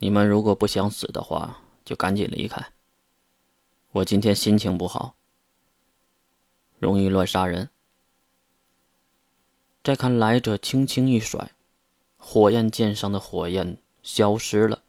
[0.00, 2.64] 你们如果不想死的话，就赶紧离开。
[3.90, 5.16] 我今天心情不好，
[6.78, 7.70] 容易乱杀人。
[9.82, 11.52] 再看来者轻轻一甩，
[12.16, 14.82] 火焰剑上的火焰消失了，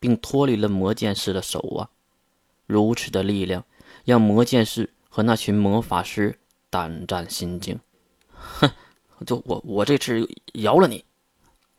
[0.00, 1.90] 并脱离了魔剑士的手啊！
[2.66, 3.64] 如此的力量，
[4.04, 6.38] 让魔剑士和那群魔法师
[6.70, 7.78] 胆战心惊。
[8.30, 8.68] 哼，
[9.24, 11.04] 就我我这次饶了你，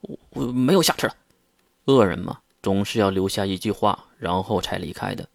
[0.01, 1.15] 我我没有下次了。
[1.85, 5.25] 恶人嘛，总是要留下一句话，然后才离开的。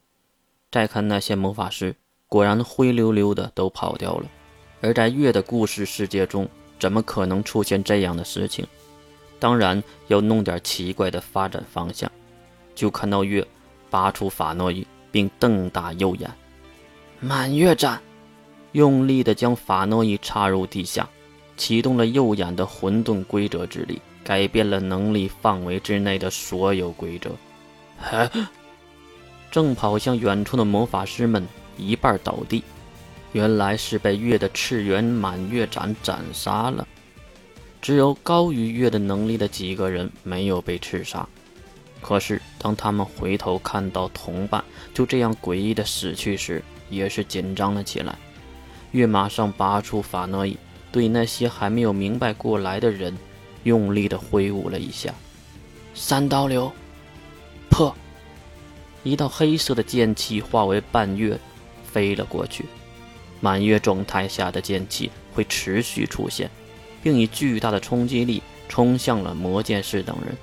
[0.71, 1.97] 再看那些魔法师，
[2.29, 4.29] 果然灰溜溜的都跑掉了。
[4.83, 6.47] 而在月的故事世界中，
[6.79, 8.67] 怎么可能出现这样的事情？
[9.39, 12.13] 当然要弄点奇怪的发展方向。
[12.75, 13.43] 就看到月
[13.89, 16.31] 拔出法诺伊，并瞪大右眼，
[17.19, 17.99] 满月斩，
[18.73, 21.09] 用力的将法诺伊插入地下，
[21.57, 27.31] 启动了右眼的混沌规则之力，改变了能力范围之内的所有规则。
[29.51, 32.63] 正跑向远处的魔法师们一半倒地，
[33.33, 36.87] 原来是被月的次元满月斩斩杀了。
[37.81, 41.29] 只有高于月的能力的几个人没有被刺杀。
[42.01, 48.17] 可是当他们回头看到同伴就这样诡异的死去时，也是紧张了起来。
[48.91, 50.57] 月马上拔出法诺伊，
[50.91, 53.17] 对那些还没有明白过来的人，
[53.65, 55.15] 用力的挥舞了一下，
[55.95, 56.73] 三刀流，
[57.71, 57.95] 破。
[59.03, 61.39] 一道黑色的剑气化为半月，
[61.85, 62.65] 飞了过去。
[63.41, 66.49] 满月状态下的剑气会持续出现，
[67.03, 70.37] 并以巨大的冲击力冲向了魔剑士等人。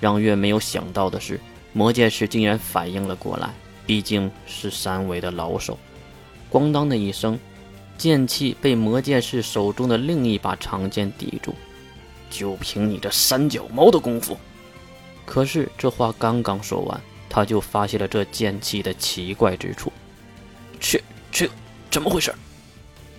[0.00, 1.40] 让月没有想到的是，
[1.72, 3.50] 魔剑士竟然反应了过来，
[3.86, 5.76] 毕竟是三维的老手。
[6.50, 7.38] 咣当的一声，
[7.98, 11.54] 剑气被魔剑士手中的另一把长剑抵住。
[12.32, 14.36] 就凭你这三脚猫的功夫！
[15.24, 17.00] 可是这话刚刚说完。
[17.34, 19.90] 他就发现了这剑气的奇怪之处，
[20.78, 21.48] 这这
[21.90, 22.30] 怎么回事？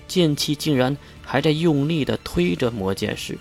[0.08, 3.36] 剑气竟然还在用力地推着魔剑士。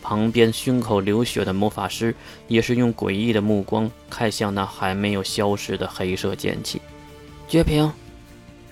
[0.00, 2.14] 旁边胸口流血的魔法师
[2.48, 6.80] 也是用诡异的目光看向那还没有消失的黑色剑气。
[7.46, 7.92] 绝平，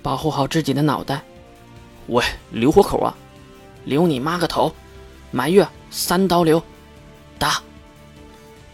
[0.01, 1.23] 保护好自己的脑袋。
[2.07, 3.15] 喂，留活口啊！
[3.85, 4.75] 留你妈个头！
[5.31, 6.63] 满月三刀流，
[7.39, 7.63] 打！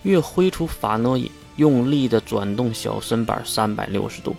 [0.05, 1.29] 月挥出法诺伊。
[1.57, 4.37] 用力地转动小身板三百六十度，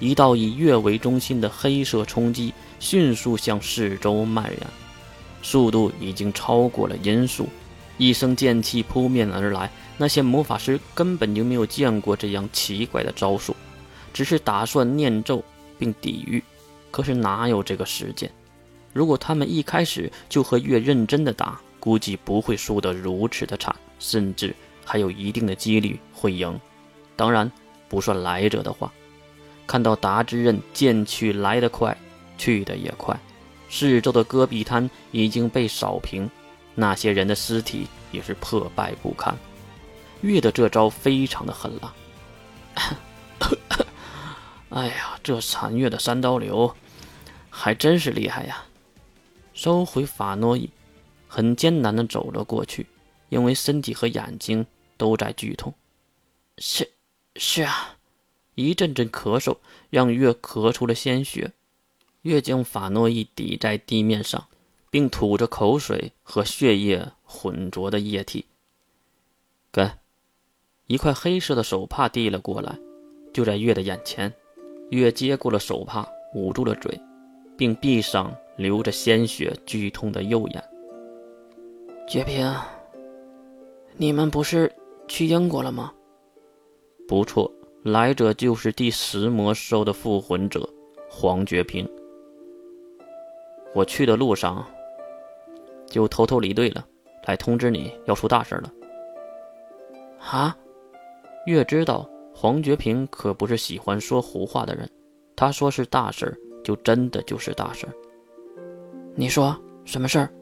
[0.00, 4.60] 一道以月为中心的黑色冲击迅速向四周蔓延，
[5.42, 7.46] 速度已经超过了音速。
[7.98, 13.54] 一声剑气扑面而来，那些魔法师根本就没有见过这样奇怪的招数，
[14.14, 15.44] 只是打算念咒
[15.78, 16.42] 并抵御。
[16.90, 18.30] 可是哪有这个时间？
[18.94, 24.52] 如果他们一开始就和月认真的打，估计不会输得如此的惨，甚至。
[24.84, 26.60] 还有一定的几率会赢，
[27.14, 27.50] 当然
[27.88, 28.92] 不算来者的话。
[29.68, 31.96] 看到达之刃剑去来得快，
[32.36, 33.16] 去得也快，
[33.68, 36.28] 四周的戈壁滩已经被扫平，
[36.74, 39.36] 那些人的尸体也是破败不堪。
[40.22, 41.94] 月的这招非常的狠辣，
[44.70, 46.74] 哎呀，这残月的三刀流
[47.48, 48.64] 还真是厉害呀！
[49.52, 50.70] 收回法诺伊，
[51.28, 52.86] 很艰难的走了过去，
[53.28, 54.66] 因为身体和眼睛。
[54.98, 55.74] 都在剧痛，
[56.56, 56.90] 是，
[57.34, 57.98] 是啊，
[58.54, 59.58] 一阵阵咳嗽
[59.90, 61.52] 让月咳出了鲜血。
[62.22, 64.48] 月将法诺伊抵在地面上，
[64.88, 68.46] 并吐着口水和血液混浊的液体。
[69.70, 69.86] 给，
[70.86, 72.78] 一块黑色的手帕递了过来，
[73.34, 74.32] 就在月的眼前。
[74.88, 76.98] 月接过了手帕，捂住了嘴，
[77.58, 80.64] 并闭上流着鲜血、剧痛的右眼。
[82.08, 82.54] 绝平，
[83.96, 84.72] 你们不是？
[85.08, 85.92] 去英国了吗？
[87.08, 87.50] 不错，
[87.82, 90.68] 来者就是第十魔兽的复魂者
[91.10, 91.88] 黄觉平。
[93.74, 94.64] 我去的路上
[95.86, 96.86] 就偷偷离队了，
[97.26, 98.72] 来通知你要出大事了。
[100.20, 100.56] 啊！
[101.46, 104.88] 月知道黄觉平可不是喜欢说胡话的人，
[105.34, 107.84] 他说是大事就真的就是大事
[109.16, 110.32] 你说什么事儿？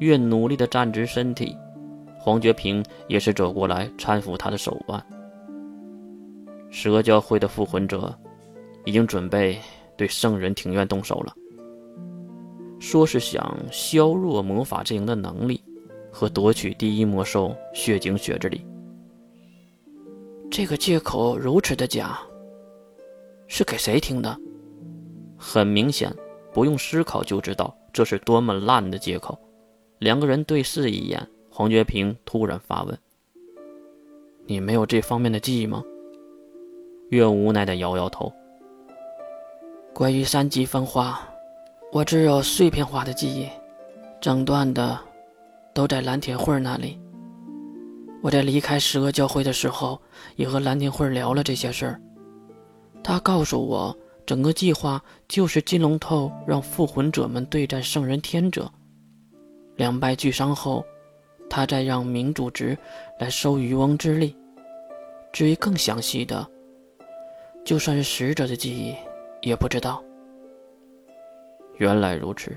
[0.00, 1.56] 越努力的站直身体。
[2.18, 5.02] 黄觉平也是走过来搀扶他的手腕。
[6.70, 8.14] 蛇教会的复魂者
[8.84, 9.58] 已经准备
[9.96, 11.34] 对圣人庭院动手了，
[12.78, 15.62] 说是想削弱魔法阵营的能力
[16.12, 18.64] 和夺取第一魔兽血晶血之力。
[20.50, 22.20] 这个借口如此的假，
[23.46, 24.36] 是给谁听的？
[25.38, 26.14] 很明显，
[26.52, 29.38] 不用思考就知道这是多么烂的借口。
[30.00, 31.24] 两个人对视一眼。
[31.52, 32.98] 黄觉平突然发问
[34.46, 35.84] ：“你没有这方面的记忆吗？
[37.10, 38.32] 月无奈的摇摇头。
[39.92, 41.28] 关于三级分化，
[41.92, 43.46] 我只有碎片化的记忆，
[44.22, 44.98] 整段的
[45.74, 46.98] 都在蓝天会那里。
[48.22, 50.00] 我在离开十恶教会的时候，
[50.36, 52.00] 也和蓝天会聊了这些事儿。
[53.02, 53.94] 他告诉我，
[54.24, 58.72] 整个计划就是金龙透让复魂者们对战圣人天者，
[59.80, 60.84] 两败俱伤后，
[61.48, 62.76] 他再让明主直
[63.18, 64.36] 来收渔翁之利。
[65.32, 66.46] 至于更详细的，
[67.64, 68.94] 就算是使者的记忆。
[69.40, 70.04] 也不知道，
[71.78, 72.54] 原来如此，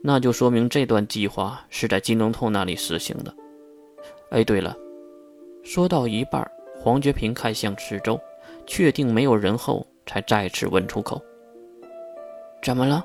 [0.00, 3.34] 那就说明这段计划是在金龙透那里实行的。
[4.30, 4.76] 哎，对了，
[5.64, 6.48] 说到一半，
[6.80, 8.20] 黄觉平看向四周，
[8.68, 11.20] 确定没有人后，才再次问出口
[12.62, 13.04] ：“怎么了？”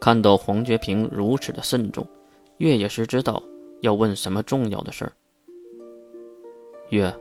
[0.00, 2.06] 看到黄觉平如此的慎重，
[2.58, 3.42] 月也是知道
[3.82, 5.12] 要问什么重要的事儿。
[6.90, 7.14] 月，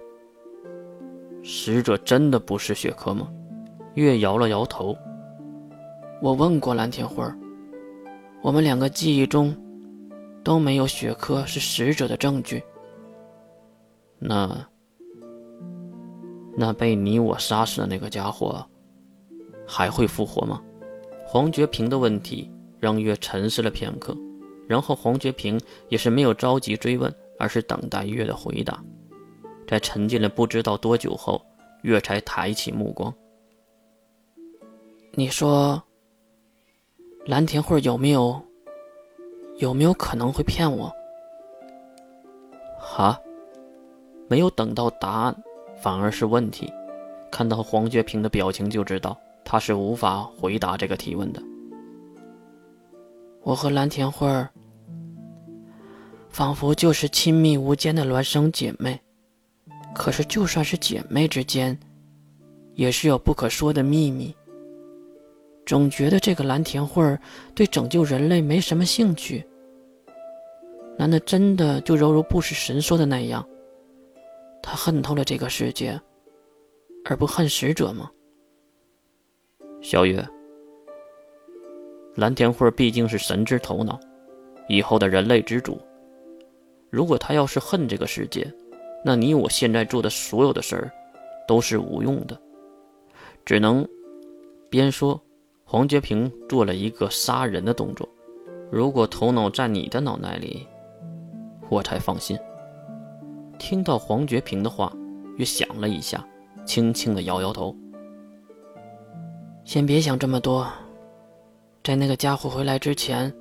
[1.42, 3.28] 使者真的不是雪珂吗？
[3.96, 4.96] 月摇了摇头。
[6.22, 7.38] 我问过蓝天辉儿，
[8.42, 9.56] 我们两个记忆中
[10.44, 12.64] 都没有雪珂是使者的证据。
[14.18, 14.66] 那
[16.56, 18.66] 那被你我杀死的那个家伙
[19.68, 20.62] 还会复活吗？
[21.26, 22.50] 黄觉平的问题
[22.80, 24.16] 让月沉思了片刻，
[24.68, 25.60] 然后黄觉平
[25.90, 28.84] 也是没有着急追问，而是等待月的回答。
[29.68, 31.44] 在沉浸了不知道多久后，
[31.82, 33.14] 月才抬起目光。
[35.14, 35.82] 你说，
[37.26, 38.40] 蓝田会有没有
[39.58, 40.92] 有没有可能会骗我？
[42.78, 43.20] 哈，
[44.28, 45.44] 没有等到答案，
[45.78, 46.72] 反而是问题。
[47.32, 51.42] 看到黄觉平的表情就知道他是无法回答这个提问的。
[53.42, 54.50] 我和蓝田会儿
[56.36, 59.00] 仿佛就是亲密无间的孪生姐妹，
[59.94, 61.80] 可是就算是姐妹之间，
[62.74, 64.36] 也是有不可说的秘密。
[65.66, 67.18] 总觉得这个蓝田慧儿
[67.56, 69.48] 对拯救人类没什么兴趣。
[70.98, 73.48] 难道真的就犹如不死神说的那样，
[74.62, 75.98] 他恨透了这个世界，
[77.06, 78.12] 而不恨使者吗？
[79.82, 80.22] 小月，
[82.16, 83.98] 蓝田慧儿毕竟是神之头脑，
[84.68, 85.80] 以后的人类之主。
[86.96, 88.50] 如果他要是恨这个世界，
[89.04, 90.92] 那你我现在做的所有的事儿
[91.46, 92.40] 都是无用的，
[93.44, 93.86] 只能
[94.70, 95.22] 边说。
[95.68, 98.08] 黄觉平做了一个杀人的动作。
[98.72, 100.66] 如果头脑在你的脑袋里，
[101.70, 102.38] 我才放心。
[103.58, 104.94] 听到黄觉平的话，
[105.38, 106.24] 月想了一下，
[106.66, 107.76] 轻轻的摇摇头
[109.66, 110.66] ：“先别想这么多，
[111.84, 113.34] 在那个家伙回来之前，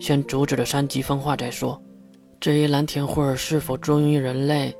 [0.00, 1.80] 先阻止了三级分化再说。
[2.44, 4.76] 至于蓝田会是否忠于人类，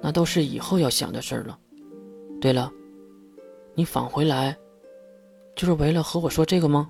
[0.00, 1.58] 那都是以后要想的事了。
[2.40, 2.70] 对了，
[3.74, 4.56] 你返回来。”
[5.56, 6.88] 就是为了和我说这个吗？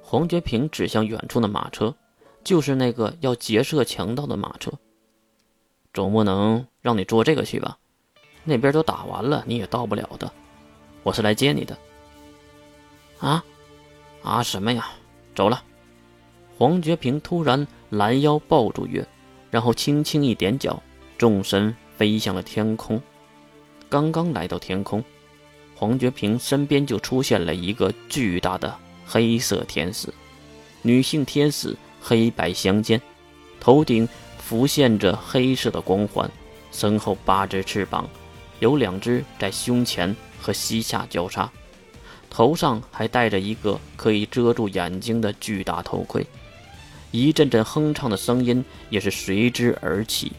[0.00, 1.94] 黄觉平指向远处的马车，
[2.42, 4.72] 就是那个要劫舍强盗的马车。
[5.92, 7.76] 总不能让你坐这个去吧？
[8.42, 10.32] 那边都打完了，你也到不了的。
[11.02, 11.76] 我是来接你的。
[13.18, 13.44] 啊？
[14.22, 14.88] 啊什么呀？
[15.34, 15.62] 走了。
[16.62, 19.04] 黄觉平突然拦腰抱住月，
[19.50, 20.80] 然后轻轻一点脚，
[21.18, 23.02] 纵身飞向了天空。
[23.88, 25.02] 刚刚来到天空。
[25.74, 28.72] 黄觉平身边就出现了一个巨大的
[29.04, 30.14] 黑色天使，
[30.82, 33.02] 女性天使黑白相间，
[33.58, 36.30] 头顶浮现着黑色的光环，
[36.70, 38.08] 身后八只翅膀，
[38.60, 41.50] 有两只在胸前和膝下交叉，
[42.30, 46.24] 头上还戴着一个可以遮住眼睛的巨大头盔，
[47.12, 50.32] 一阵阵哼唱的声音也是随之而起，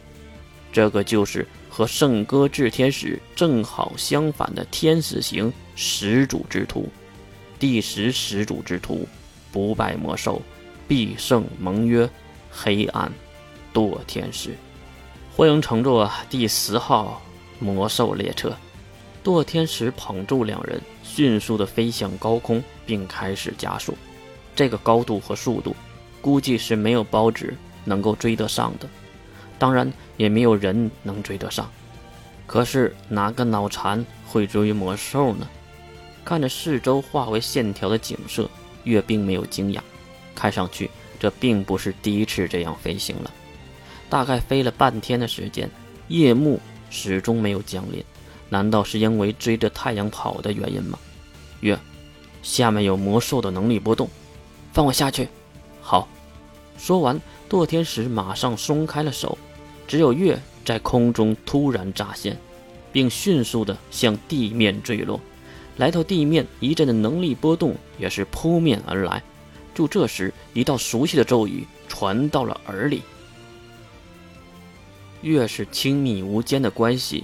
[0.74, 1.48] 这个就是。
[1.76, 6.88] 和圣歌炽天使正好相反的天使型始祖之徒，
[7.58, 9.08] 第十始祖之徒，
[9.52, 10.40] 不败魔兽，
[10.88, 12.08] 必胜盟约，
[12.52, 13.12] 黑暗
[13.74, 14.56] 堕天使，
[15.36, 17.20] 欢迎乘坐第十号
[17.58, 18.56] 魔兽列车。
[19.24, 23.98] 堕天使捧住两人，迅速的飞向高空，并开始加速。
[24.56, 25.76] 这个高度和速度，
[26.24, 27.54] 估计是没有包纸
[27.84, 28.88] 能够追得上的。
[29.60, 31.70] 当然，也没有人能追得上。
[32.48, 35.46] 可是哪个脑残会追魔兽呢？
[36.24, 38.50] 看着四周化为线条的景色，
[38.86, 39.82] 月并没有惊讶。
[40.34, 40.90] 看上去
[41.20, 43.30] 这并不是第一次这样飞行了。
[44.10, 45.70] 大概飞了半天的时间，
[46.08, 46.58] 夜幕
[46.90, 48.02] 始终没有降临。
[48.50, 50.98] 难道是因为追着太阳跑的原因吗？
[51.60, 51.78] 月，
[52.42, 54.10] 下面有魔兽的能力波动，
[54.72, 55.28] 放我下去。
[55.82, 56.08] 好。
[56.78, 59.38] 说完，堕天使马上松开了手。
[59.88, 62.38] 只有月在空中突然乍现，
[62.92, 65.20] 并迅速的向地面坠落。
[65.78, 69.22] 来到地面，一阵的能力波动也是扑面而来。
[69.74, 73.02] 就这时，一道熟悉的咒语传到了耳里。
[75.22, 77.24] 越是亲密无间的关系，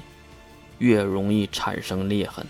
[0.80, 2.46] 越容易产生裂痕。